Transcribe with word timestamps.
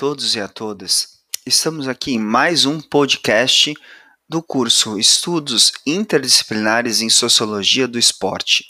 Todos 0.00 0.34
e 0.34 0.40
a 0.40 0.48
todas. 0.48 1.18
Estamos 1.44 1.86
aqui 1.86 2.12
em 2.12 2.18
mais 2.18 2.64
um 2.64 2.80
podcast 2.80 3.74
do 4.26 4.42
curso 4.42 4.98
Estudos 4.98 5.72
Interdisciplinares 5.86 7.02
em 7.02 7.10
Sociologia 7.10 7.86
do 7.86 7.98
Esporte. 7.98 8.64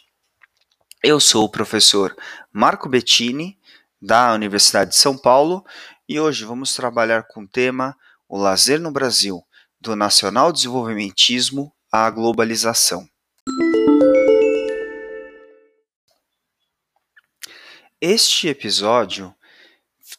Eu 1.00 1.20
sou 1.20 1.44
o 1.44 1.48
professor 1.48 2.16
Marco 2.52 2.88
Bettini, 2.88 3.56
da 4.02 4.34
Universidade 4.34 4.90
de 4.90 4.96
São 4.96 5.16
Paulo, 5.16 5.64
e 6.08 6.18
hoje 6.18 6.44
vamos 6.44 6.74
trabalhar 6.74 7.22
com 7.28 7.44
o 7.44 7.48
tema 7.48 7.96
O 8.28 8.36
Lazer 8.36 8.80
no 8.80 8.90
Brasil, 8.90 9.40
do 9.80 9.94
Nacional 9.94 10.52
Desenvolvimentismo 10.52 11.72
à 11.92 12.10
Globalização. 12.10 13.08
Este 18.00 18.48
episódio 18.48 19.32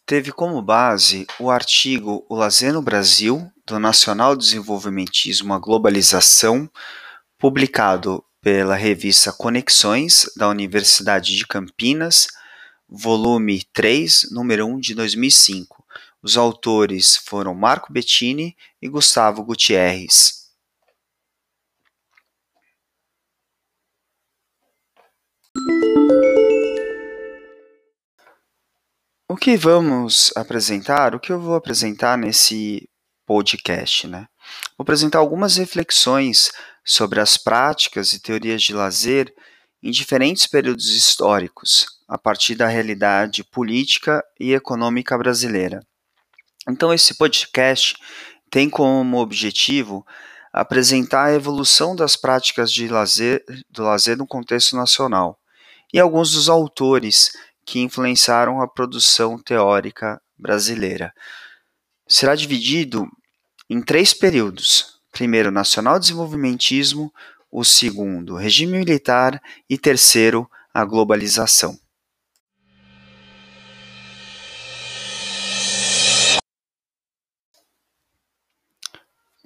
teve 0.05 0.31
como 0.31 0.62
base 0.62 1.26
o 1.40 1.50
artigo 1.50 2.26
O 2.30 2.36
Lazer 2.36 2.73
no 2.73 2.82
Brasil, 2.82 3.52
do 3.66 3.80
Nacional 3.80 4.36
Desenvolvimentismo 4.36 5.54
à 5.54 5.59
Globalização, 5.59 6.70
publicado 7.38 8.23
pela 8.41 8.76
revista 8.76 9.32
Conexões, 9.32 10.26
da 10.35 10.49
Universidade 10.49 11.35
de 11.35 11.46
Campinas, 11.46 12.27
volume 12.90 13.63
3, 13.72 14.30
número 14.32 14.66
1 14.66 14.80
de 14.80 14.96
2005. 14.96 15.84
Os 16.21 16.38
autores 16.38 17.18
foram 17.18 17.54
Marco 17.54 17.91
Bettini 17.91 18.55
e 18.82 18.88
Gustavo 18.88 19.44
Gutierrez. 19.44 20.41
O 29.32 29.37
que 29.37 29.55
vamos 29.55 30.29
apresentar, 30.35 31.15
o 31.15 31.20
que 31.20 31.32
eu 31.32 31.40
vou 31.40 31.55
apresentar 31.55 32.18
nesse 32.18 32.90
podcast, 33.26 34.05
né? 34.05 34.27
Vou 34.77 34.84
apresentar 34.84 35.20
algumas 35.20 35.55
reflexões 35.55 36.51
sobre 36.84 37.21
as 37.21 37.38
práticas 37.38 38.12
e 38.12 38.21
teorias 38.21 38.62
de 38.62 38.73
lazer 38.73 39.34
em 39.82 39.90
diferentes 39.90 40.46
períodos 40.48 40.90
históricos, 40.93 41.85
a 42.10 42.18
partir 42.18 42.55
da 42.55 42.68
realidade 42.68 43.41
política 43.41 44.21
e 44.38 44.54
econômica 44.54 45.18
brasileira. 45.18 45.79
Então, 46.68 46.93
esse 46.93 47.18
podcast 47.18 47.95
tem 48.49 48.70
como 48.70 49.18
objetivo 49.18 50.05
apresentar 50.51 51.27
a 51.27 51.34
evolução 51.34 51.95
das 51.95 52.18
práticas 52.18 52.70
de 52.70 52.85
lazer, 52.90 53.45
do 53.70 53.84
lazer 53.84 54.18
no 54.18 54.27
contexto 54.27 54.76
nacional 54.76 55.40
e 55.93 56.01
alguns 56.01 56.32
dos 56.32 56.49
autores 56.49 57.32
que 57.65 57.79
influenciaram 57.79 58.62
a 58.62 58.67
produção 58.67 59.37
teórica 59.37 60.21
brasileira. 60.37 61.13
Será 62.07 62.35
dividido 62.35 63.07
em 63.70 63.81
três 63.81 64.13
períodos: 64.13 65.00
primeiro, 65.12 65.51
nacional 65.51 66.00
desenvolvimentismo, 66.00 67.13
o 67.51 67.63
segundo, 67.63 68.35
regime 68.35 68.79
militar 68.79 69.41
e 69.69 69.78
terceiro, 69.78 70.50
a 70.73 70.84
globalização. 70.85 71.78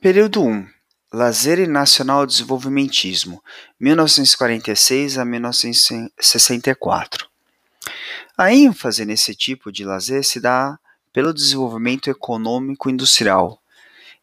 Período 0.01 0.43
1. 0.43 0.67
Lazer 1.11 1.59
e 1.59 1.65
Nacional 1.65 2.27
Desenvolvimentismo, 2.27 3.43
1946 3.79 5.17
a 5.17 5.25
1964. 5.25 7.34
A 8.37 8.53
ênfase 8.53 9.05
nesse 9.05 9.33
tipo 9.33 9.71
de 9.71 9.85
lazer 9.85 10.25
se 10.25 10.41
dá 10.41 10.77
pelo 11.13 11.33
desenvolvimento 11.33 12.09
econômico 12.09 12.89
industrial. 12.89 13.61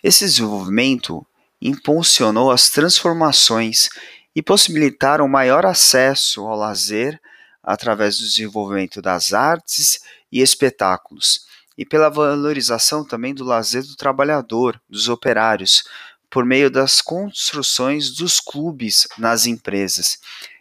Esse 0.05 0.27
desenvolvimento 0.27 1.27
impulsionou 1.63 2.51
as 2.51 2.69
transformações 2.69 3.89
e 4.37 4.43
possibilitaram 4.43 5.27
maior 5.27 5.65
acesso 5.65 6.43
ao 6.43 6.59
lazer 6.59 7.19
através 7.63 8.19
do 8.19 8.25
desenvolvimento 8.25 9.01
das 9.01 9.33
artes 9.33 10.01
e 10.31 10.43
espetáculos, 10.43 11.47
e 11.79 11.87
pela 11.87 12.11
valorização 12.11 13.07
também 13.07 13.33
do 13.33 13.45
lazer 13.45 13.83
do 13.83 13.97
trabalhador, 13.97 14.79
dos 14.91 15.09
operários, 15.09 15.85
por 16.29 16.45
meio 16.45 16.71
das 16.71 17.01
construções 17.01 18.11
dos 18.11 18.41
clubes 18.41 19.09
nas 19.17 19.47
empresas. 19.47 20.19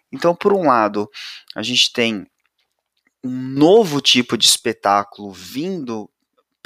Então, 0.09 0.33
por 0.33 0.53
um 0.53 0.67
lado, 0.67 1.09
a 1.53 1.61
gente 1.61 1.91
tem 1.91 2.25
um 3.23 3.29
novo 3.31 4.01
tipo 4.01 4.37
de 4.37 4.45
espetáculo 4.45 5.31
vindo 5.31 6.09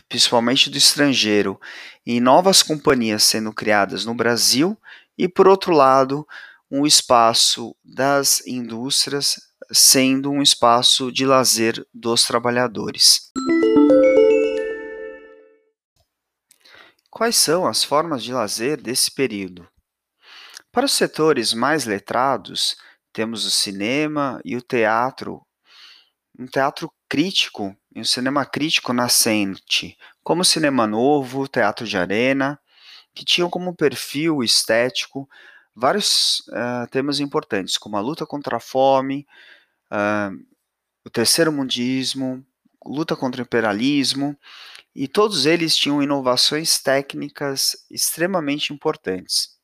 principalmente 0.07 0.69
do 0.69 0.77
estrangeiro 0.77 1.59
e 2.05 2.19
novas 2.19 2.63
companhias 2.63 3.23
sendo 3.23 3.51
criadas 3.51 4.05
no 4.05 4.13
Brasil 4.13 4.77
e 5.17 5.27
por 5.27 5.47
outro 5.47 5.73
lado 5.73 6.25
um 6.69 6.85
espaço 6.85 7.75
das 7.83 8.45
indústrias 8.47 9.35
sendo 9.71 10.31
um 10.31 10.41
espaço 10.41 11.11
de 11.11 11.25
lazer 11.25 11.85
dos 11.93 12.23
trabalhadores. 12.23 13.31
Quais 17.09 17.35
são 17.35 17.66
as 17.66 17.83
formas 17.83 18.23
de 18.23 18.33
lazer 18.33 18.81
desse 18.81 19.09
período? 19.11 19.67
Para 20.72 20.85
os 20.85 20.91
setores 20.91 21.53
mais 21.53 21.85
letrados, 21.85 22.75
temos 23.13 23.45
o 23.45 23.51
cinema 23.51 24.41
e 24.43 24.57
o 24.57 24.61
teatro 24.61 25.44
um 26.38 26.46
teatro 26.46 26.91
crítico 27.07 27.75
e 27.94 28.01
um 28.01 28.03
cinema 28.03 28.46
crítico 28.46 28.94
nascente, 28.94 29.97
como 30.23 30.41
o 30.41 30.46
Cinema 30.46 30.85
Novo, 30.85 31.47
Teatro 31.47 31.88
de 31.88 31.97
Arena, 31.97 32.59
que 33.13 33.23
tinham 33.23 33.50
como 33.50 33.75
perfil 33.75 34.44
estético 34.44 35.29
vários 35.73 36.40
uh, 36.50 36.88
temas 36.91 37.19
importantes, 37.19 37.78
como 37.78 37.97
a 37.97 38.01
luta 38.01 38.25
contra 38.25 38.57
a 38.57 38.59
fome, 38.59 39.25
uh, 39.91 40.35
o 41.06 41.09
terceiro 41.09 41.51
mundismo, 41.51 42.46
luta 42.85 43.16
contra 43.16 43.41
o 43.41 43.46
imperialismo, 43.46 44.38
e 44.94 45.07
todos 45.07 45.46
eles 45.46 45.75
tinham 45.75 46.02
inovações 46.02 46.79
técnicas 46.79 47.85
extremamente 47.91 48.73
importantes. 48.73 49.56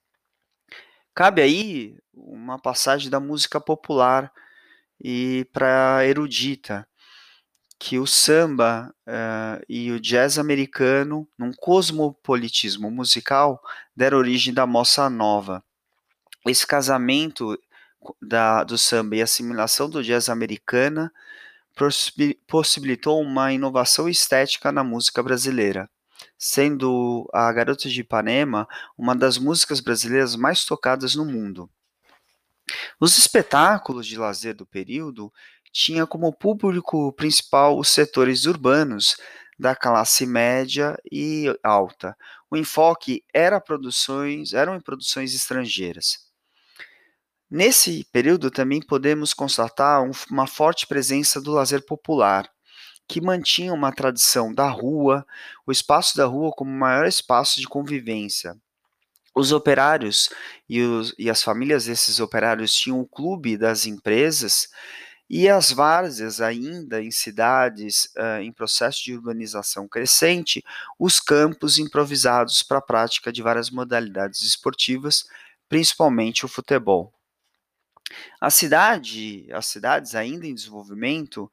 Cabe 1.14 1.42
aí 1.42 1.98
uma 2.14 2.60
passagem 2.60 3.10
da 3.10 3.20
música 3.20 3.60
popular 3.60 4.32
e 5.04 5.48
para 5.52 6.06
erudita, 6.06 6.88
que 7.80 7.98
o 7.98 8.06
samba 8.06 8.94
uh, 9.08 9.66
e 9.68 9.92
o 9.92 10.00
jazz 10.00 10.38
americano, 10.38 11.28
num 11.36 11.52
cosmopolitismo 11.52 12.92
musical, 12.92 13.60
deram 13.96 14.20
origem 14.20 14.54
da 14.54 14.68
moça 14.68 15.10
nova. 15.10 15.64
Esse 16.48 16.66
casamento 16.68 17.58
da, 18.22 18.64
do 18.64 18.78
samba 18.78 19.16
e 19.16 19.22
assimilação 19.22 19.90
do 19.90 20.04
jazz 20.04 20.30
americana 20.30 21.12
possibilitou 22.48 23.20
uma 23.22 23.52
inovação 23.52 24.08
estética 24.08 24.72
na 24.72 24.84
música 24.84 25.24
brasileira, 25.24 25.90
sendo 26.38 27.28
a 27.34 27.52
Garota 27.52 27.90
de 27.90 28.02
Ipanema 28.02 28.68
uma 28.96 29.16
das 29.16 29.40
músicas 29.40 29.80
brasileiras 29.80 30.36
mais 30.36 30.66
tocadas 30.66 31.16
no 31.16 31.26
mundo. 31.26 31.70
Os 33.00 33.18
espetáculos 33.18 34.06
de 34.06 34.18
lazer 34.18 34.56
do 34.56 34.66
período 34.66 35.32
tinham 35.72 36.06
como 36.06 36.34
público 36.34 37.12
principal 37.14 37.78
os 37.80 37.90
setores 37.90 38.46
urbanos 38.46 39.16
da 39.58 39.76
classe 39.76 40.26
média 40.26 40.98
e 41.12 41.46
alta. 41.64 42.16
O 42.50 42.58
enfoque 42.58 43.24
era 43.34 43.62
produções, 43.62 44.54
eram 44.54 44.76
em 44.76 44.82
produções 44.82 45.34
estrangeiras. 45.34 46.32
Nesse 47.50 48.06
período 48.12 48.50
também 48.50 48.82
podemos 48.82 49.34
constatar 49.34 50.04
uma 50.30 50.48
forte 50.48 50.88
presença 50.88 51.42
do 51.42 51.52
lazer 51.52 51.86
popular, 51.86 52.50
que 53.08 53.20
mantinha 53.20 53.74
uma 53.74 53.92
tradição 53.92 54.54
da 54.54 54.70
rua, 54.70 55.26
o 55.68 55.72
espaço 55.72 56.16
da 56.16 56.26
rua 56.26 56.52
como 56.52 56.72
maior 56.72 57.06
espaço 57.06 57.60
de 57.60 57.68
convivência, 57.68 58.56
os 59.34 59.52
operários 59.52 60.30
e, 60.70 60.82
os, 60.82 61.14
e 61.18 61.30
as 61.30 61.42
famílias 61.42 61.86
desses 61.86 62.20
operários 62.20 62.74
tinham 62.74 63.00
o 63.00 63.08
clube 63.08 63.58
das 63.58 63.86
empresas 63.86 64.70
e 65.34 65.48
as 65.48 65.72
várzeas 65.72 66.42
ainda 66.42 67.02
em 67.02 67.10
cidades 67.10 68.12
uh, 68.18 68.42
em 68.42 68.52
processo 68.52 69.02
de 69.02 69.16
urbanização 69.16 69.88
crescente, 69.88 70.62
os 71.00 71.22
campos 71.22 71.80
improvisados 71.80 72.62
para 72.62 72.80
a 72.80 72.82
prática 72.82 73.32
de 73.32 73.42
várias 73.42 73.70
modalidades 73.70 74.42
esportivas, 74.42 75.24
principalmente 75.70 76.44
o 76.44 76.50
futebol. 76.50 77.14
A 78.42 78.50
cidade, 78.50 79.48
as 79.54 79.68
cidades 79.68 80.16
ainda 80.16 80.46
em 80.46 80.54
desenvolvimento 80.54 81.50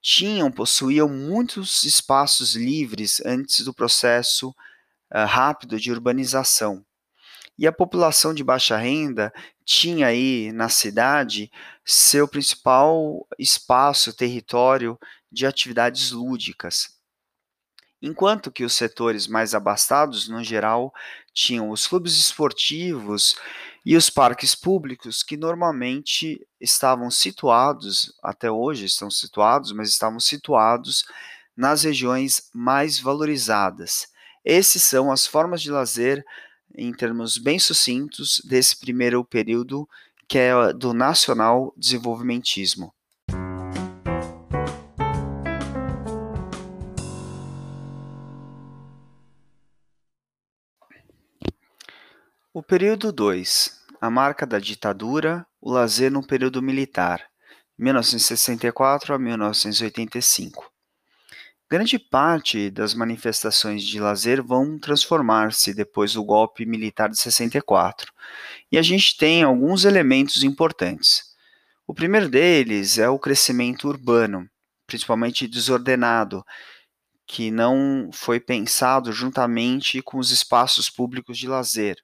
tinham, 0.00 0.50
possuíam 0.50 1.08
muitos 1.08 1.84
espaços 1.84 2.56
livres 2.56 3.22
antes 3.24 3.64
do 3.64 3.72
processo 3.72 4.48
uh, 4.50 5.26
rápido 5.28 5.78
de 5.78 5.92
urbanização. 5.92 6.84
E 7.58 7.66
a 7.66 7.72
população 7.72 8.34
de 8.34 8.42
baixa 8.44 8.76
renda 8.76 9.32
tinha 9.64 10.08
aí 10.08 10.52
na 10.52 10.68
cidade 10.68 11.50
seu 11.84 12.26
principal 12.28 13.26
espaço, 13.38 14.14
território 14.16 14.98
de 15.30 15.46
atividades 15.46 16.10
lúdicas. 16.12 16.90
enquanto 18.00 18.50
que 18.50 18.64
os 18.64 18.74
setores 18.74 19.26
mais 19.28 19.54
abastados, 19.54 20.28
no 20.28 20.42
geral, 20.42 20.92
tinham 21.32 21.70
os 21.70 21.86
clubes 21.86 22.18
esportivos 22.18 23.36
e 23.84 23.96
os 23.96 24.10
parques 24.10 24.54
públicos, 24.54 25.22
que 25.22 25.36
normalmente 25.36 26.40
estavam 26.60 27.10
situados, 27.10 28.12
até 28.22 28.50
hoje 28.50 28.86
estão 28.86 29.10
situados, 29.10 29.72
mas 29.72 29.88
estavam 29.88 30.20
situados 30.20 31.04
nas 31.56 31.84
regiões 31.84 32.50
mais 32.54 32.98
valorizadas. 32.98 34.08
Esses 34.44 34.82
são 34.82 35.12
as 35.12 35.26
formas 35.26 35.62
de 35.62 35.70
lazer, 35.70 36.24
em 36.76 36.92
termos 36.92 37.38
bem 37.38 37.58
sucintos, 37.58 38.40
desse 38.44 38.78
primeiro 38.78 39.24
período, 39.24 39.88
que 40.26 40.38
é 40.38 40.72
do 40.72 40.94
nacional 40.94 41.74
desenvolvimentismo. 41.76 42.92
O 52.54 52.62
período 52.62 53.12
2. 53.12 53.80
A 54.00 54.10
marca 54.10 54.46
da 54.46 54.58
ditadura, 54.58 55.46
o 55.60 55.70
lazer 55.70 56.10
no 56.10 56.26
período 56.26 56.60
militar, 56.60 57.22
1964 57.78 59.14
a 59.14 59.18
1985. 59.18 60.71
Grande 61.72 61.98
parte 61.98 62.68
das 62.68 62.92
manifestações 62.92 63.82
de 63.82 63.98
lazer 63.98 64.42
vão 64.42 64.78
transformar-se 64.78 65.72
depois 65.72 66.12
do 66.12 66.22
golpe 66.22 66.66
militar 66.66 67.08
de 67.08 67.18
64. 67.18 68.12
E 68.70 68.76
a 68.76 68.82
gente 68.82 69.16
tem 69.16 69.42
alguns 69.42 69.86
elementos 69.86 70.44
importantes. 70.44 71.34
O 71.86 71.94
primeiro 71.94 72.28
deles 72.28 72.98
é 72.98 73.08
o 73.08 73.18
crescimento 73.18 73.88
urbano, 73.88 74.46
principalmente 74.86 75.48
desordenado, 75.48 76.44
que 77.26 77.50
não 77.50 78.10
foi 78.12 78.38
pensado 78.38 79.10
juntamente 79.10 80.02
com 80.02 80.18
os 80.18 80.30
espaços 80.30 80.90
públicos 80.90 81.38
de 81.38 81.48
lazer. 81.48 81.96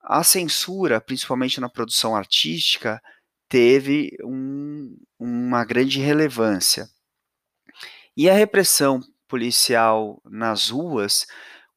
A 0.00 0.22
censura, 0.22 1.00
principalmente 1.00 1.60
na 1.60 1.68
produção 1.68 2.14
artística, 2.14 3.02
teve 3.48 4.16
um, 4.22 4.96
uma 5.18 5.64
grande 5.64 5.98
relevância. 5.98 6.88
E 8.20 8.28
a 8.28 8.34
repressão 8.34 9.00
policial 9.26 10.20
nas 10.26 10.68
ruas 10.68 11.26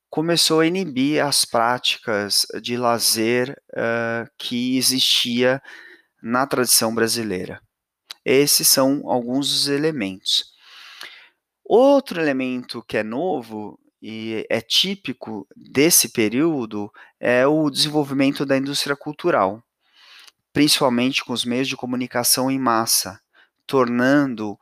começou 0.10 0.60
a 0.60 0.68
inibir 0.68 1.24
as 1.24 1.46
práticas 1.46 2.46
de 2.62 2.76
lazer 2.76 3.58
uh, 3.72 4.30
que 4.38 4.78
existia 4.78 5.62
na 6.22 6.46
tradição 6.46 6.94
brasileira. 6.94 7.62
Esses 8.26 8.68
são 8.68 9.10
alguns 9.10 9.54
dos 9.54 9.68
elementos. 9.70 10.44
Outro 11.64 12.20
elemento 12.20 12.84
que 12.84 12.98
é 12.98 13.04
novo 13.04 13.80
e 14.02 14.46
é 14.50 14.60
típico 14.60 15.48
desse 15.56 16.10
período 16.10 16.92
é 17.22 17.48
o 17.48 17.70
desenvolvimento 17.70 18.46
da 18.46 18.58
indústria 18.58 18.98
cultural, 18.98 19.64
principalmente 20.52 21.24
com 21.24 21.32
os 21.32 21.46
meios 21.46 21.70
de 21.70 21.78
comunicação 21.78 22.52
em 22.52 22.60
massa, 22.60 23.18
tornando 23.66 24.58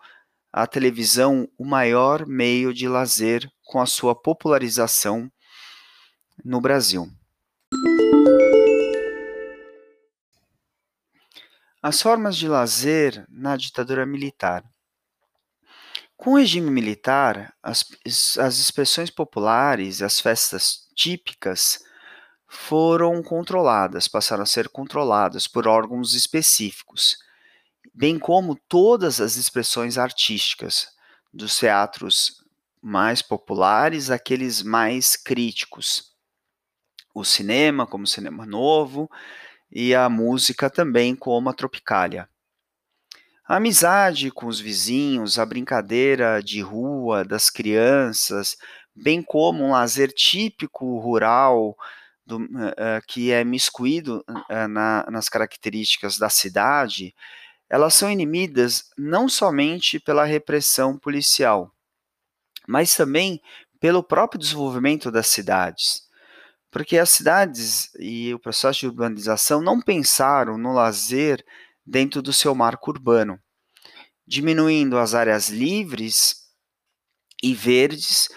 a 0.51 0.67
televisão 0.67 1.47
o 1.57 1.65
maior 1.65 2.25
meio 2.25 2.73
de 2.73 2.87
lazer 2.87 3.49
com 3.63 3.81
a 3.81 3.85
sua 3.85 4.13
popularização 4.13 5.31
no 6.43 6.59
Brasil. 6.59 7.09
As 11.81 12.01
formas 12.01 12.35
de 12.35 12.47
lazer 12.47 13.25
na 13.29 13.55
ditadura 13.55 14.05
militar. 14.05 14.63
Com 16.15 16.33
o 16.33 16.37
regime 16.37 16.69
militar, 16.69 17.51
as, 17.63 17.83
as 18.37 18.59
expressões 18.59 19.09
populares, 19.09 20.03
as 20.03 20.19
festas 20.19 20.87
típicas, 20.95 21.83
foram 22.47 23.23
controladas, 23.23 24.07
passaram 24.07 24.43
a 24.43 24.45
ser 24.45 24.69
controladas 24.69 25.47
por 25.47 25.67
órgãos 25.67 26.13
específicos, 26.13 27.17
bem 27.93 28.17
como 28.17 28.59
todas 28.67 29.19
as 29.19 29.35
expressões 29.35 29.97
artísticas, 29.97 30.87
dos 31.33 31.57
teatros 31.57 32.41
mais 32.81 33.21
populares 33.21 34.09
àqueles 34.09 34.63
mais 34.63 35.15
críticos. 35.15 36.11
O 37.13 37.23
cinema, 37.23 37.85
como 37.85 38.07
cinema 38.07 38.45
novo, 38.45 39.09
e 39.71 39.93
a 39.93 40.09
música 40.09 40.69
também, 40.69 41.15
como 41.15 41.49
a 41.49 41.53
Tropicália. 41.53 42.27
A 43.47 43.57
amizade 43.57 44.31
com 44.31 44.47
os 44.47 44.59
vizinhos, 44.59 45.37
a 45.37 45.45
brincadeira 45.45 46.41
de 46.41 46.61
rua 46.61 47.23
das 47.23 47.49
crianças, 47.49 48.55
bem 48.95 49.21
como 49.21 49.63
um 49.63 49.71
lazer 49.71 50.11
típico 50.13 50.99
rural 50.99 51.75
do, 52.25 52.37
uh, 52.37 53.01
que 53.07 53.31
é 53.31 53.43
miscuído 53.43 54.23
uh, 54.29 54.67
na, 54.67 55.05
nas 55.09 55.27
características 55.27 56.17
da 56.17 56.29
cidade, 56.29 57.13
elas 57.71 57.93
são 57.93 58.11
inimidas 58.11 58.89
não 58.97 59.29
somente 59.29 59.97
pela 59.97 60.25
repressão 60.25 60.97
policial, 60.97 61.73
mas 62.67 62.93
também 62.93 63.41
pelo 63.79 64.03
próprio 64.03 64.37
desenvolvimento 64.37 65.09
das 65.09 65.27
cidades. 65.27 66.01
Porque 66.69 66.97
as 66.97 67.09
cidades 67.09 67.89
e 67.97 68.33
o 68.33 68.39
processo 68.39 68.81
de 68.81 68.87
urbanização 68.87 69.61
não 69.61 69.79
pensaram 69.79 70.57
no 70.57 70.73
lazer 70.73 71.45
dentro 71.85 72.21
do 72.21 72.33
seu 72.33 72.53
marco 72.53 72.91
urbano, 72.91 73.39
diminuindo 74.27 74.97
as 74.97 75.13
áreas 75.13 75.47
livres 75.47 76.49
e 77.41 77.53
verdes 77.55 78.27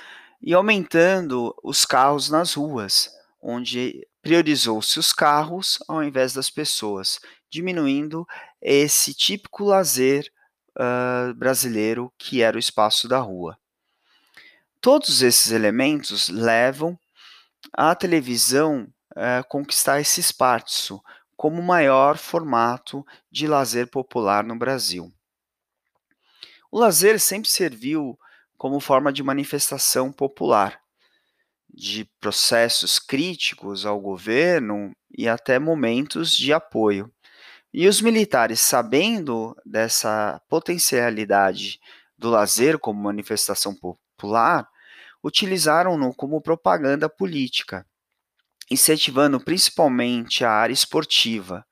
e 0.40 0.54
aumentando 0.54 1.52
os 1.60 1.84
carros 1.84 2.30
nas 2.30 2.54
ruas, 2.54 3.10
onde 3.42 4.06
priorizou-se 4.22 4.96
os 4.96 5.12
carros 5.12 5.80
ao 5.88 6.04
invés 6.04 6.32
das 6.32 6.50
pessoas, 6.50 7.18
diminuindo 7.54 8.26
esse 8.60 9.14
típico 9.14 9.62
lazer 9.62 10.28
uh, 10.76 11.32
brasileiro 11.34 12.12
que 12.18 12.42
era 12.42 12.56
o 12.56 12.60
espaço 12.60 13.06
da 13.06 13.18
rua. 13.20 13.56
Todos 14.80 15.22
esses 15.22 15.52
elementos 15.52 16.28
levam 16.28 16.98
a 17.72 17.94
televisão 17.94 18.92
uh, 19.12 19.46
conquistar 19.48 20.00
esse 20.00 20.20
espaço 20.20 21.00
como 21.36 21.60
o 21.60 21.64
maior 21.64 22.18
formato 22.18 23.06
de 23.30 23.46
lazer 23.46 23.88
popular 23.88 24.42
no 24.42 24.56
Brasil. 24.56 25.12
O 26.72 26.80
lazer 26.80 27.20
sempre 27.20 27.48
serviu 27.48 28.18
como 28.58 28.80
forma 28.80 29.12
de 29.12 29.22
manifestação 29.22 30.10
popular, 30.10 30.80
de 31.72 32.04
processos 32.20 32.98
críticos 32.98 33.86
ao 33.86 34.00
governo 34.00 34.92
e 35.16 35.28
até 35.28 35.58
momentos 35.58 36.36
de 36.36 36.52
apoio. 36.52 37.12
E 37.74 37.88
os 37.88 38.00
militares, 38.00 38.60
sabendo 38.60 39.54
dessa 39.66 40.40
potencialidade 40.48 41.78
do 42.16 42.30
lazer 42.30 42.78
como 42.78 43.02
manifestação 43.02 43.74
popular, 43.74 44.66
utilizaram-no 45.22 46.14
como 46.14 46.40
propaganda 46.40 47.08
política 47.08 47.84
incentivando 48.70 49.40
principalmente 49.40 50.44
a 50.44 50.50
área 50.50 50.72
esportiva, 50.72 51.64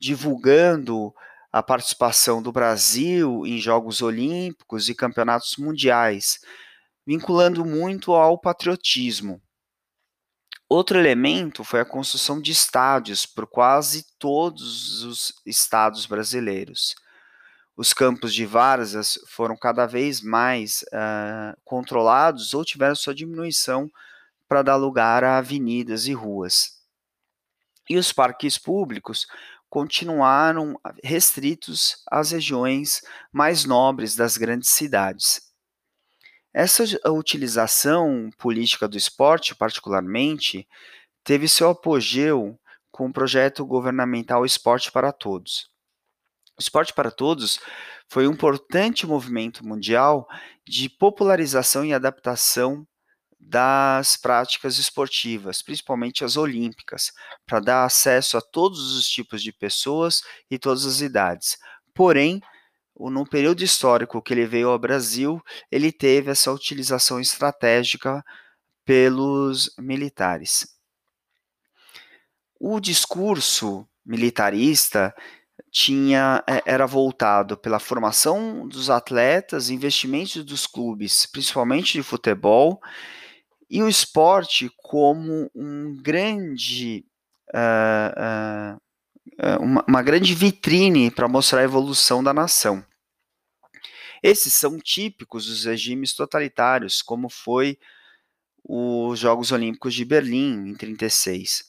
divulgando 0.00 1.12
a 1.52 1.62
participação 1.62 2.42
do 2.42 2.50
Brasil 2.50 3.46
em 3.46 3.58
Jogos 3.58 4.02
Olímpicos 4.02 4.88
e 4.88 4.94
Campeonatos 4.94 5.56
Mundiais, 5.56 6.38
vinculando 7.06 7.64
muito 7.64 8.12
ao 8.12 8.40
patriotismo. 8.40 9.40
Outro 10.68 10.98
elemento 10.98 11.62
foi 11.62 11.80
a 11.80 11.84
construção 11.84 12.40
de 12.40 12.50
estádios 12.50 13.26
por 13.26 13.46
quase 13.46 14.06
todos 14.18 15.02
os 15.02 15.32
estados 15.44 16.06
brasileiros. 16.06 16.94
Os 17.76 17.92
campos 17.92 18.32
de 18.32 18.46
várzeas 18.46 19.18
foram 19.26 19.56
cada 19.56 19.84
vez 19.86 20.20
mais 20.20 20.82
uh, 20.92 21.60
controlados 21.64 22.54
ou 22.54 22.64
tiveram 22.64 22.94
sua 22.94 23.14
diminuição 23.14 23.90
para 24.48 24.62
dar 24.62 24.76
lugar 24.76 25.24
a 25.24 25.38
avenidas 25.38 26.06
e 26.06 26.12
ruas. 26.12 26.80
E 27.88 27.96
os 27.96 28.12
parques 28.12 28.56
públicos 28.56 29.26
continuaram 29.68 30.78
restritos 31.02 31.96
às 32.08 32.30
regiões 32.30 33.02
mais 33.32 33.64
nobres 33.64 34.14
das 34.14 34.36
grandes 34.36 34.70
cidades. 34.70 35.43
Essa 36.54 36.84
utilização 37.10 38.30
política 38.38 38.86
do 38.86 38.96
esporte, 38.96 39.56
particularmente, 39.56 40.68
teve 41.24 41.48
seu 41.48 41.70
apogeu 41.70 42.56
com 42.92 43.06
o 43.06 43.12
projeto 43.12 43.66
governamental 43.66 44.46
Esporte 44.46 44.92
para 44.92 45.10
Todos. 45.10 45.68
O 46.56 46.60
Esporte 46.60 46.92
para 46.94 47.10
Todos 47.10 47.58
foi 48.08 48.28
um 48.28 48.32
importante 48.32 49.04
movimento 49.04 49.66
mundial 49.66 50.28
de 50.64 50.88
popularização 50.88 51.84
e 51.84 51.92
adaptação 51.92 52.86
das 53.40 54.16
práticas 54.16 54.78
esportivas, 54.78 55.60
principalmente 55.60 56.24
as 56.24 56.36
olímpicas, 56.36 57.10
para 57.44 57.58
dar 57.58 57.84
acesso 57.84 58.38
a 58.38 58.40
todos 58.40 58.96
os 58.96 59.08
tipos 59.08 59.42
de 59.42 59.52
pessoas 59.52 60.22
e 60.48 60.56
todas 60.56 60.86
as 60.86 61.00
idades. 61.00 61.58
Porém, 61.92 62.40
no 62.96 63.26
período 63.26 63.62
histórico 63.62 64.22
que 64.22 64.32
ele 64.32 64.46
veio 64.46 64.68
ao 64.68 64.78
Brasil, 64.78 65.42
ele 65.70 65.90
teve 65.90 66.30
essa 66.30 66.52
utilização 66.52 67.20
estratégica 67.20 68.24
pelos 68.84 69.74
militares. 69.78 70.66
O 72.58 72.80
discurso 72.80 73.86
militarista 74.04 75.14
tinha 75.70 76.42
é, 76.48 76.62
era 76.66 76.86
voltado 76.86 77.56
pela 77.56 77.80
formação 77.80 78.66
dos 78.68 78.90
atletas, 78.90 79.70
investimentos 79.70 80.44
dos 80.44 80.66
clubes, 80.66 81.26
principalmente 81.26 81.94
de 81.94 82.02
futebol, 82.02 82.80
e 83.68 83.82
o 83.82 83.88
esporte 83.88 84.70
como 84.76 85.50
um 85.54 85.96
grande 86.00 87.04
uh, 87.52 88.76
uh, 88.76 88.80
uma, 89.60 89.84
uma 89.86 90.02
grande 90.02 90.34
vitrine 90.34 91.10
para 91.10 91.28
mostrar 91.28 91.60
a 91.60 91.64
evolução 91.64 92.22
da 92.22 92.32
nação. 92.32 92.84
Esses 94.22 94.54
são 94.54 94.78
típicos 94.78 95.46
dos 95.46 95.64
regimes 95.64 96.14
totalitários, 96.14 97.02
como 97.02 97.28
foi 97.28 97.78
os 98.66 99.18
Jogos 99.18 99.52
Olímpicos 99.52 99.94
de 99.94 100.04
Berlim 100.04 100.70
em 100.70 100.74
36. 100.74 101.64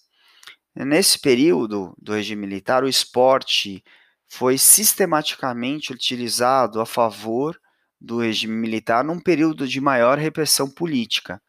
Nesse 0.74 1.20
período 1.20 1.96
do 1.98 2.14
regime 2.14 2.48
militar, 2.48 2.84
o 2.84 2.88
esporte 2.88 3.84
foi 4.28 4.58
sistematicamente 4.58 5.94
utilizado 5.94 6.80
a 6.80 6.86
favor 6.86 7.60
do 8.00 8.20
regime 8.20 8.54
militar 8.54 9.04
num 9.04 9.20
período 9.20 9.68
de 9.68 9.80
maior 9.80 10.18
repressão 10.18 10.70
política, 10.70 11.42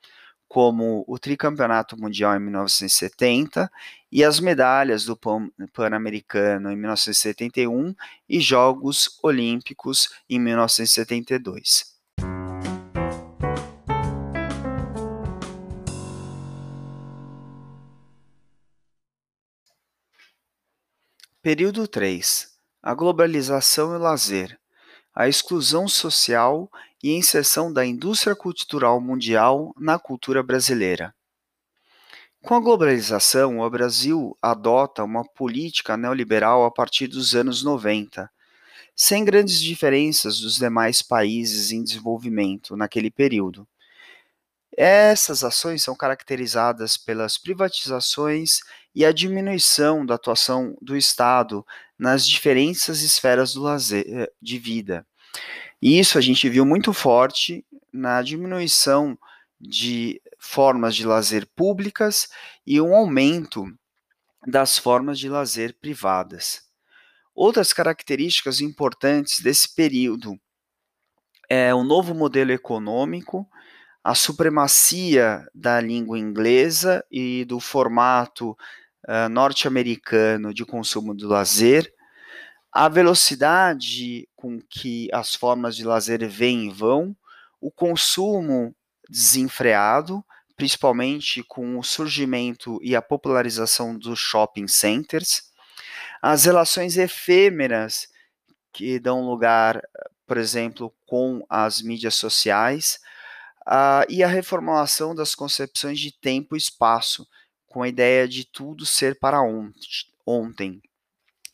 como 0.49 1.05
o 1.07 1.19
tricampeonato 1.19 2.00
mundial 2.00 2.37
em 2.37 2.41
1970 2.41 3.71
e 4.11 4.25
as 4.25 4.41
medalhas 4.41 5.05
do 5.05 5.17
Pan-Americano 5.17 6.71
em 6.71 6.76
1971 6.76 7.95
e 8.29 8.41
Jogos 8.41 9.19
Olímpicos 9.23 10.09
em 10.29 10.38
1972. 10.38 11.97
Período 21.43 21.87
3. 21.87 22.49
A 22.83 22.93
globalização 22.93 23.93
e 23.93 23.97
o 23.97 24.00
lazer. 24.00 24.59
A 25.15 25.29
exclusão 25.29 25.87
social 25.87 26.69
e 27.07 27.13
inserção 27.13 27.73
da 27.73 27.87
indústria 27.87 28.35
cultural 28.35 29.01
mundial 29.01 29.73
na 29.79 29.97
cultura 29.97 30.43
brasileira. 30.43 31.15
Com 32.43 32.57
a 32.57 32.61
globalização, 32.61 33.61
o 33.61 33.71
Brasil 33.71 34.37
adota 34.43 35.05
uma 35.05 35.25
política 35.25 35.97
neoliberal 35.97 36.65
a 36.65 36.71
partir 36.71 37.07
dos 37.07 37.37
anos 37.37 37.63
90, 37.63 38.29
sem 38.95 39.25
grandes 39.25 39.61
diferenças 39.61 40.41
dos 40.41 40.57
demais 40.57 41.01
países 41.01 41.71
em 41.71 41.85
desenvolvimento 41.85 42.77
naquele 42.77 43.11
período. 43.11 43.69
Essas 44.77 45.45
ações 45.45 45.85
são 45.85 45.95
caracterizadas 45.95 46.97
pelas 46.97 47.39
privatizações 47.39 48.59
e 48.93 49.05
a 49.05 49.13
diminuição 49.13 50.05
da 50.05 50.17
atuação 50.17 50.77
do 50.83 50.97
Estado 50.97 51.65
nas 51.97 52.27
diferentes 52.27 52.89
esferas 53.01 53.55
do 53.55 53.63
lazer, 53.63 54.05
eh, 54.09 54.31
de 54.43 54.59
vida. 54.59 55.07
E 55.87 56.00
isso 56.00 56.19
a 56.19 56.21
gente 56.21 56.49
viu 56.49 56.66
muito 56.66 56.93
forte 56.93 57.64
na 57.93 58.21
diminuição 58.21 59.16
de 59.61 60.21
formas 60.37 60.97
de 60.97 61.07
lazer 61.07 61.47
públicas 61.55 62.28
e 62.66 62.81
um 62.81 62.93
aumento 62.93 63.64
das 64.45 64.76
formas 64.76 65.16
de 65.16 65.28
lazer 65.28 65.78
privadas. 65.81 66.62
Outras 67.33 67.73
características 67.73 68.61
importantes 68.61 69.38
desse 69.38 69.76
período 69.76 70.37
é 71.49 71.73
o 71.73 71.85
novo 71.85 72.16
modelo 72.16 72.50
econômico, 72.50 73.49
a 74.02 74.12
supremacia 74.12 75.47
da 75.55 75.81
língua 75.81 76.19
inglesa 76.19 77.05
e 77.09 77.45
do 77.45 77.61
formato 77.61 78.59
uh, 79.09 79.28
norte-americano 79.31 80.52
de 80.52 80.64
consumo 80.64 81.14
do 81.14 81.28
lazer, 81.28 81.95
a 82.78 82.90
velocidade 82.90 84.28
com 84.37 84.61
que 84.61 85.09
as 85.11 85.35
formas 85.35 85.75
de 85.75 85.83
lazer 85.83 86.28
vêm 86.28 86.66
e 86.66 86.71
vão, 86.71 87.16
o 87.59 87.71
consumo 87.71 88.76
desenfreado, 89.09 90.23
principalmente 90.54 91.42
com 91.42 91.78
o 91.78 91.83
surgimento 91.83 92.78
e 92.83 92.95
a 92.95 93.00
popularização 93.00 93.99
dos 93.99 94.18
shopping 94.18 94.68
centers, 94.68 95.50
as 96.21 96.45
relações 96.45 96.99
efêmeras 96.99 98.09
que 98.75 98.99
dão 98.99 99.23
lugar, 99.23 99.80
por 100.26 100.37
exemplo, 100.37 100.95
com 101.06 101.47
as 101.49 101.80
mídias 101.80 102.14
sociais, 102.16 103.00
uh, 103.66 104.04
e 104.06 104.23
a 104.23 104.28
reformulação 104.28 105.14
das 105.14 105.35
concepções 105.35 105.99
de 105.99 106.12
tempo 106.12 106.54
e 106.54 106.59
espaço, 106.59 107.26
com 107.68 107.83
a 107.83 107.88
ideia 107.88 108.28
de 108.28 108.45
tudo 108.45 108.85
ser 108.85 109.18
para 109.18 109.40
ontem, 110.26 110.83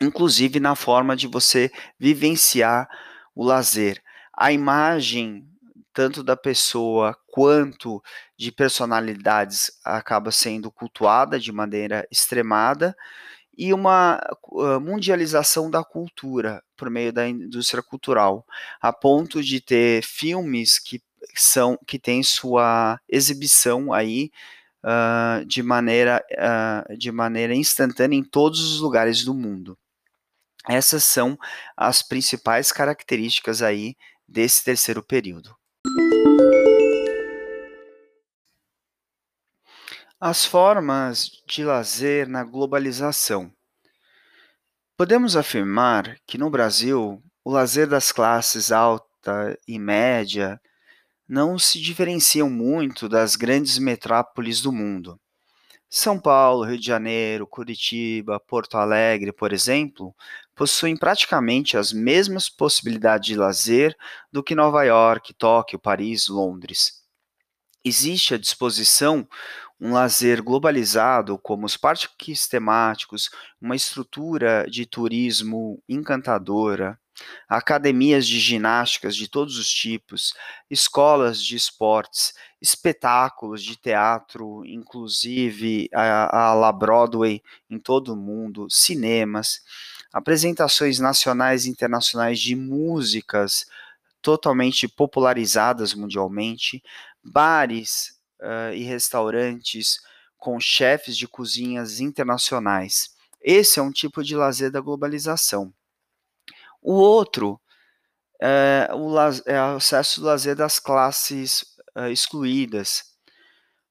inclusive 0.03 0.61
na 0.61 0.75
forma 0.75 1.17
de 1.17 1.27
você 1.27 1.71
vivenciar 1.99 2.89
o 3.35 3.45
lazer. 3.45 4.03
A 4.37 4.53
imagem 4.53 5.47
tanto 5.93 6.23
da 6.23 6.37
pessoa 6.37 7.17
quanto 7.29 8.03
de 8.37 8.51
personalidades 8.51 9.71
acaba 9.85 10.31
sendo 10.31 10.71
cultuada 10.71 11.39
de 11.39 11.53
maneira 11.53 12.07
extremada 12.11 12.97
e 13.57 13.73
uma 13.75 14.19
mundialização 14.81 15.71
da 15.71 15.85
cultura 15.85 16.63
por 16.77 16.89
meio 16.89 17.13
da 17.13 17.29
indústria 17.29 17.83
cultural, 17.83 18.47
a 18.81 18.93
ponto 18.93 19.43
de 19.43 19.61
ter 19.61 20.03
filmes 20.03 20.79
que 20.79 21.03
são 21.35 21.79
que 21.87 21.99
têm 21.99 22.23
sua 22.23 22.99
exibição 23.09 23.93
aí 23.93 24.31
uh, 24.85 25.45
de 25.47 25.63
maneira 25.63 26.25
uh, 26.33 26.97
de 26.97 27.13
maneira 27.13 27.55
instantânea 27.55 28.17
em 28.17 28.25
todos 28.25 28.61
os 28.61 28.81
lugares 28.81 29.25
do 29.25 29.35
mundo. 29.35 29.79
Essas 30.69 31.05
são 31.05 31.37
as 31.77 32.03
principais 32.03 32.71
características 32.71 33.63
aí 33.63 33.97
desse 34.29 34.65
terceiro 34.65 35.03
período. 35.03 35.57
As 40.21 40.45
formas 40.45 41.31
de 41.49 41.65
lazer 41.65 42.29
na 42.29 42.45
globalização. 42.45 43.53
Podemos 44.97 45.37
afirmar 45.37 46.17
que 46.27 46.39
no 46.39 46.49
Brasil, 46.49 47.21
o 47.45 47.51
lazer 47.51 47.89
das 47.89 48.13
classes 48.13 48.71
alta 48.71 49.59
e 49.67 49.81
média 49.81 50.61
não 51.29 51.59
se 51.59 51.81
diferenciam 51.81 52.49
muito 52.49 53.09
das 53.09 53.35
grandes 53.35 53.79
metrópoles 53.79 54.61
do 54.61 54.71
mundo. 54.71 55.19
São 55.95 56.19
Paulo, 56.19 56.65
Rio 56.65 56.79
de 56.79 56.87
Janeiro, 56.87 57.47
Curitiba, 57.47 58.41
Porto 58.41 58.79
Alegre, 58.79 59.33
por 59.33 59.53
exemplo, 59.53 60.15
possuem 60.55 60.97
praticamente 60.97 61.77
as 61.77 61.93
mesmas 61.93 62.49
possibilidades 62.49 63.27
de 63.27 63.37
lazer 63.37 63.97
do 64.31 64.43
que 64.43 64.55
Nova 64.55 64.85
York, 64.85 65.35
Tóquio, 65.35 65.79
Paris, 65.79 66.29
Londres. 66.29 67.03
Existe 67.85 68.35
à 68.35 68.39
disposição 68.39 69.27
um 69.81 69.93
lazer 69.93 70.41
globalizado, 70.43 71.37
como 71.37 71.67
os 71.67 71.77
parques 71.77 72.47
temáticos, 72.47 73.29
uma 73.61 73.75
estrutura 73.75 74.65
de 74.71 74.87
turismo 74.87 75.83
encantadora, 75.89 76.97
academias 77.49 78.27
de 78.27 78.39
ginásticas 78.39 79.17
de 79.17 79.29
todos 79.29 79.59
os 79.59 79.69
tipos, 79.69 80.35
escolas 80.71 81.43
de 81.43 81.57
esportes, 81.57 82.33
espetáculos 82.61 83.63
de 83.63 83.77
teatro, 83.77 84.65
inclusive 84.65 85.89
a, 85.93 86.51
a 86.51 86.55
La 86.55 86.73
Broadway 86.73 87.43
em 87.69 87.79
todo 87.79 88.13
o 88.13 88.17
mundo, 88.17 88.69
cinemas, 88.71 89.61
apresentações 90.13 90.99
nacionais 90.99 91.67
e 91.67 91.71
internacionais 91.71 92.39
de 92.39 92.55
músicas 92.55 93.65
totalmente 94.21 94.87
popularizadas 94.87 95.95
mundialmente, 95.95 96.83
bares, 97.25 98.21
uh, 98.43 98.75
e 98.75 98.83
restaurantes 98.83 100.01
com 100.37 100.59
chefes 100.59 101.17
de 101.17 101.29
cozinhas 101.29 102.01
internacionais. 102.01 103.11
Esse 103.41 103.79
é 103.79 103.83
um 103.83 103.93
tipo 103.93 104.23
de 104.23 104.37
lazer 104.37 104.71
da 104.71 104.81
globalização. 104.81 105.73
O 106.81 106.95
outro 106.95 107.61
é 108.41 108.89
o, 108.93 109.17
é 109.47 109.63
o 109.63 109.77
acesso 109.77 110.21
do 110.21 110.27
lazer 110.27 110.57
das 110.57 110.81
classes 110.81 111.63
uh, 111.97 112.09
excluídas, 112.11 113.05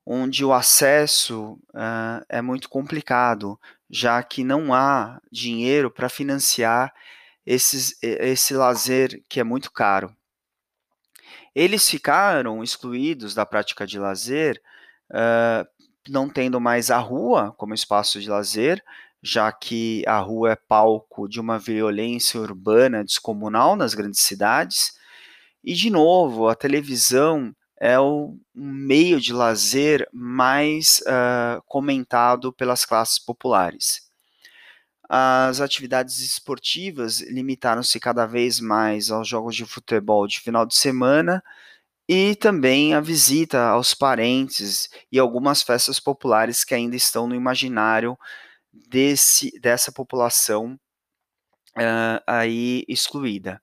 onde 0.06 0.44
o 0.44 0.52
acesso 0.52 1.54
uh, 1.70 2.26
é 2.28 2.42
muito 2.42 2.68
complicado, 2.68 3.58
já 3.92 4.24
que 4.24 4.42
não 4.42 4.74
há 4.74 5.20
dinheiro 5.30 5.92
para 5.92 6.08
financiar 6.08 6.94
esses, 7.46 7.98
esse 8.02 8.54
lazer 8.54 9.22
que 9.28 9.40
é 9.40 9.44
muito 9.44 9.70
caro. 9.72 10.16
Eles 11.54 11.90
ficaram 11.90 12.64
excluídos 12.64 13.34
da 13.34 13.46
prática 13.46 13.86
de 13.86 14.00
lazer, 14.00 14.62
uh, 15.12 15.68
não 16.08 16.30
tendo 16.30 16.62
mais 16.62 16.90
a 16.90 16.98
rua 17.00 17.54
como 17.58 17.74
espaço 17.74 18.22
de 18.22 18.30
lazer, 18.30 18.82
já 19.22 19.52
que 19.52 20.04
a 20.08 20.20
rua 20.20 20.54
é 20.54 20.56
palco 20.56 21.28
de 21.28 21.42
uma 21.42 21.60
violência 21.60 22.40
urbana 22.40 23.04
descomunal 23.04 23.76
nas 23.76 23.94
grandes 23.94 24.22
cidades. 24.22 24.94
E, 25.62 25.74
de 25.74 25.90
novo, 25.90 26.48
a 26.48 26.56
televisão 26.56 27.54
é 27.84 28.00
o 28.00 28.38
meio 28.54 29.20
de 29.20 29.34
lazer 29.34 30.08
mais 30.14 31.00
uh, 31.00 31.60
comentado 31.66 32.54
pelas 32.54 32.86
classes 32.86 33.18
populares. 33.18 34.08
As 35.10 35.60
atividades 35.60 36.20
esportivas 36.20 37.22
limitaram-se 37.22 38.00
cada 38.00 38.28
vez 38.28 38.60
mais 38.60 39.10
aos 39.10 39.28
jogos 39.28 39.56
de 39.56 39.66
futebol 39.66 40.28
de 40.28 40.40
final 40.40 40.64
de 40.64 40.76
semana 40.76 41.44
e 42.08 42.36
também 42.36 42.94
a 42.94 43.02
visita 43.02 43.60
aos 43.70 43.96
parentes 43.96 44.88
e 45.12 45.18
algumas 45.18 45.64
festas 45.64 46.00
populares 46.00 46.64
que 46.64 46.76
ainda 46.76 46.96
estão 46.96 47.28
no 47.28 47.34
imaginário 47.34 48.16
desse, 48.72 49.60
dessa 49.60 49.92
população 49.92 50.80
uh, 51.76 52.22
aí 52.28 52.86
excluída. 52.88 53.60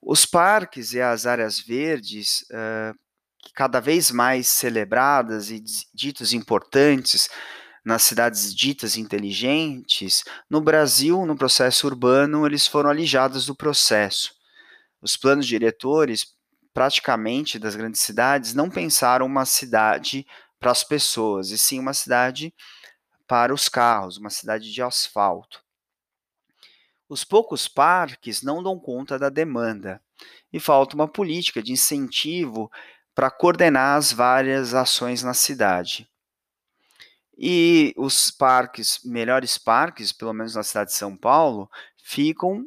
Os 0.00 0.24
parques 0.24 0.92
e 0.92 1.00
as 1.00 1.26
áreas 1.26 1.58
verdes, 1.58 2.42
uh, 2.52 3.07
cada 3.54 3.80
vez 3.80 4.10
mais 4.10 4.46
celebradas 4.48 5.50
e 5.50 5.62
ditos 5.94 6.32
importantes 6.32 7.28
nas 7.84 8.02
cidades 8.02 8.54
ditas 8.54 8.96
inteligentes, 8.96 10.22
no 10.50 10.60
Brasil, 10.60 11.24
no 11.24 11.36
processo 11.36 11.86
urbano, 11.86 12.46
eles 12.46 12.66
foram 12.66 12.90
alijados 12.90 13.46
do 13.46 13.54
processo. 13.54 14.34
Os 15.00 15.16
planos 15.16 15.46
diretores, 15.46 16.34
praticamente 16.74 17.58
das 17.58 17.74
grandes 17.74 18.00
cidades, 18.00 18.52
não 18.52 18.68
pensaram 18.68 19.24
uma 19.24 19.44
cidade 19.44 20.26
para 20.60 20.70
as 20.70 20.84
pessoas, 20.84 21.50
e 21.50 21.58
sim 21.58 21.78
uma 21.78 21.94
cidade 21.94 22.52
para 23.26 23.54
os 23.54 23.68
carros, 23.68 24.18
uma 24.18 24.30
cidade 24.30 24.72
de 24.72 24.82
asfalto. 24.82 25.62
Os 27.08 27.24
poucos 27.24 27.68
parques 27.68 28.42
não 28.42 28.62
dão 28.62 28.78
conta 28.78 29.18
da 29.18 29.30
demanda 29.30 30.02
e 30.52 30.60
falta 30.60 30.94
uma 30.94 31.08
política 31.08 31.62
de 31.62 31.72
incentivo 31.72 32.70
para 33.18 33.32
coordenar 33.32 33.96
as 33.96 34.12
várias 34.12 34.74
ações 34.74 35.24
na 35.24 35.34
cidade. 35.34 36.08
E 37.36 37.92
os 37.96 38.30
parques, 38.30 39.00
melhores 39.04 39.58
parques, 39.58 40.12
pelo 40.12 40.32
menos 40.32 40.54
na 40.54 40.62
cidade 40.62 40.90
de 40.90 40.96
São 40.96 41.16
Paulo, 41.16 41.68
ficam, 42.00 42.64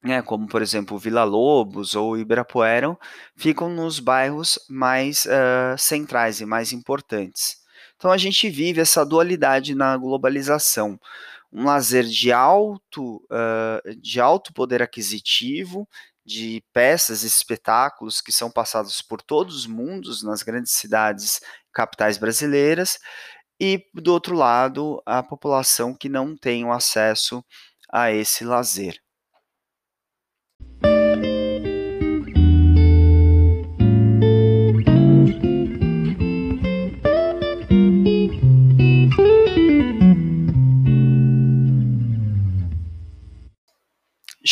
né, 0.00 0.22
como 0.22 0.46
por 0.46 0.62
exemplo 0.62 0.96
Vila 0.96 1.24
Lobos 1.24 1.96
ou 1.96 2.16
Ibirapuera, 2.16 2.96
ficam 3.34 3.68
nos 3.68 3.98
bairros 3.98 4.60
mais 4.70 5.24
uh, 5.24 5.76
centrais 5.76 6.40
e 6.40 6.46
mais 6.46 6.72
importantes. 6.72 7.56
Então 7.96 8.12
a 8.12 8.16
gente 8.16 8.48
vive 8.48 8.80
essa 8.80 9.04
dualidade 9.04 9.74
na 9.74 9.96
globalização. 9.96 11.00
Um 11.52 11.64
lazer 11.64 12.04
de 12.04 12.30
alto, 12.30 13.16
uh, 13.24 13.96
de 13.96 14.20
alto 14.20 14.52
poder 14.52 14.82
aquisitivo, 14.82 15.88
de 16.28 16.62
peças 16.74 17.22
e 17.24 17.26
espetáculos 17.26 18.20
que 18.20 18.30
são 18.30 18.50
passados 18.50 19.00
por 19.00 19.22
todos 19.22 19.56
os 19.56 19.66
mundos 19.66 20.22
nas 20.22 20.42
grandes 20.42 20.72
cidades 20.72 21.40
capitais 21.72 22.18
brasileiras, 22.18 22.98
e 23.60 23.82
do 23.94 24.12
outro 24.12 24.36
lado, 24.36 25.02
a 25.06 25.22
população 25.22 25.94
que 25.94 26.08
não 26.08 26.36
tem 26.36 26.64
o 26.64 26.72
acesso 26.72 27.42
a 27.90 28.12
esse 28.12 28.44
lazer. 28.44 29.00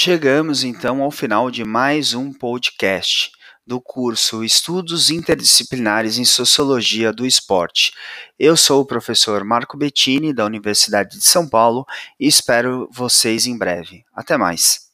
Chegamos 0.06 0.62
então 0.62 1.02
ao 1.02 1.10
final 1.10 1.50
de 1.50 1.64
mais 1.64 2.14
um 2.14 2.32
podcast 2.32 3.32
do 3.66 3.80
curso 3.80 4.44
Estudos 4.44 5.10
Interdisciplinares 5.10 6.16
em 6.16 6.24
Sociologia 6.24 7.12
do 7.12 7.26
Esporte. 7.26 7.92
Eu 8.38 8.56
sou 8.56 8.82
o 8.82 8.86
professor 8.86 9.42
Marco 9.42 9.76
Bettini, 9.76 10.32
da 10.32 10.44
Universidade 10.44 11.18
de 11.18 11.24
São 11.24 11.48
Paulo, 11.48 11.84
e 12.20 12.28
espero 12.28 12.88
vocês 12.92 13.48
em 13.48 13.58
breve. 13.58 14.04
Até 14.14 14.36
mais. 14.36 14.85